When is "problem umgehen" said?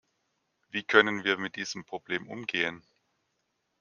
1.85-2.81